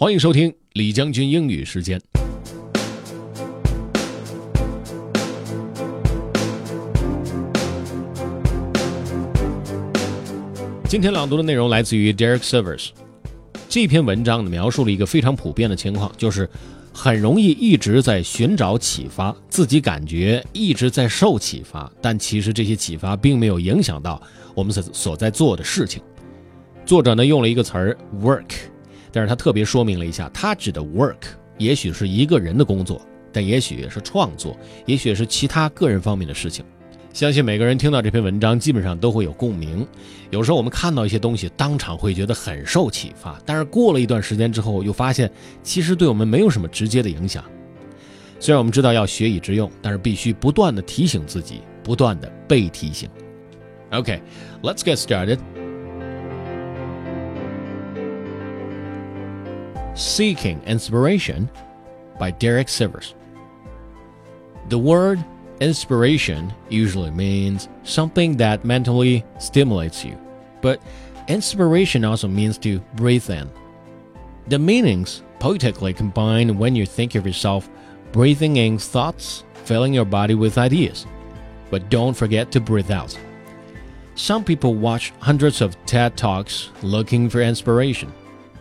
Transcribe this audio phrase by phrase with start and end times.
[0.00, 2.00] 欢迎收听李将军英语时间。
[10.88, 12.90] 今天朗读的内容来自于 Derek Servers。
[13.68, 16.48] 这篇文章呢，描述了一个非常普遍的情况，就是
[16.94, 24.22] 很容易一直在寻找启发，自己感觉一直在受启发，但其实这些启发并没有影响到
[24.54, 26.00] 我们所所在做的事情。
[26.86, 28.44] 作者呢用了一个词儿 work，
[29.12, 31.16] 但是他特别说明了一下，他指的 work
[31.56, 33.00] 也许是一个人的工作，
[33.32, 34.56] 但也许是创作，
[34.86, 36.64] 也许是其他个人方面的事情。
[37.12, 39.84] 相信每个人听到这篇文章，基本上都会有共鸣。
[40.30, 45.28] 有时候我们看到一些东西，当场会觉得很受启发，但是过了一段时间之后，又发现
[45.62, 47.42] 其实对我们没有什么直接的影响。
[48.38, 53.08] 虽然我们知道要学以致用，但是必须不断的提醒自己，不断的被提醒。
[53.90, 55.57] OK，let's get started.
[59.98, 61.50] Seeking Inspiration
[62.20, 63.14] by Derek Sivers.
[64.68, 65.24] The word
[65.60, 70.16] Inspiration usually means something that mentally stimulates you,
[70.60, 70.80] but
[71.26, 73.50] inspiration also means to breathe in.
[74.46, 77.68] The meanings poetically combine when you think of yourself
[78.12, 81.06] breathing in thoughts, filling your body with ideas.
[81.70, 83.18] But don't forget to breathe out.
[84.14, 88.12] Some people watch hundreds of TED Talks looking for inspiration.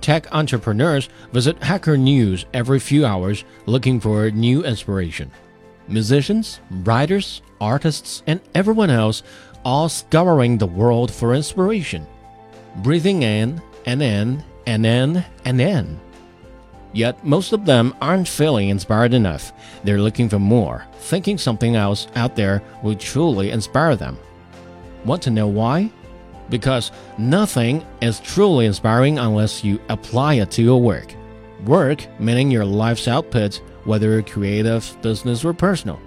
[0.00, 5.30] Tech entrepreneurs visit Hacker News every few hours looking for new inspiration
[5.88, 9.22] musicians, writers, artists, and everyone else
[9.64, 12.06] all scouring the world for inspiration,
[12.76, 16.00] breathing in and in and in and in.
[16.92, 19.52] Yet most of them aren't feeling inspired enough.
[19.84, 24.18] They're looking for more, thinking something else out there will truly inspire them.
[25.04, 25.90] Want to know why?
[26.48, 31.14] Because nothing is truly inspiring unless you apply it to your work.
[31.64, 36.00] Work, meaning your life's output, whether creative, business, or personal.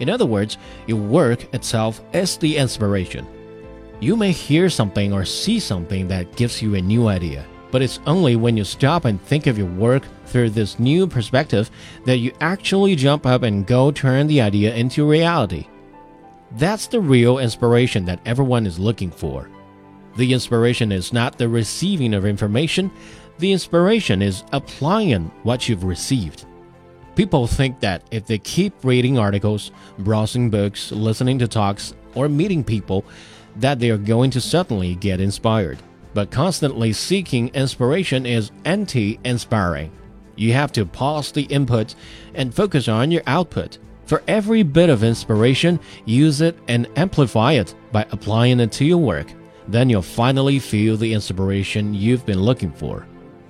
[0.00, 3.26] In other words, your work itself is the inspiration.
[3.98, 8.00] You may hear something or see something that gives you a new idea, but it's
[8.06, 11.70] only when you stop and think of your work through this new perspective
[12.04, 15.66] that you actually jump up and go turn the idea into reality.
[16.52, 19.48] That's the real inspiration that everyone is looking for.
[20.16, 22.90] The inspiration is not the receiving of information,
[23.38, 26.46] the inspiration is applying what you've received.
[27.16, 32.64] People think that if they keep reading articles, browsing books, listening to talks, or meeting
[32.64, 33.04] people,
[33.56, 35.78] that they are going to suddenly get inspired.
[36.14, 39.92] But constantly seeking inspiration is anti inspiring.
[40.34, 41.94] You have to pause the input
[42.34, 43.78] and focus on your output.
[44.06, 48.98] For every bit of inspiration, use it and amplify it by applying it to your
[48.98, 49.26] work.
[49.67, 53.05] Then you'll finally feel the inspiration you've been looking for.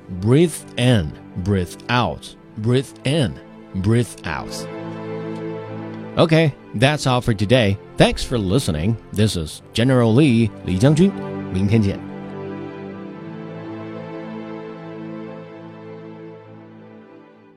[0.10, 3.40] Breathe in, breathe out, breathe in
[3.76, 4.68] breathe out.
[6.18, 7.78] Okay, that's all for today.
[7.98, 8.98] Thanks for listening.
[9.14, 11.12] This is General Lee, 李将军。
[11.54, 12.05] 明天见。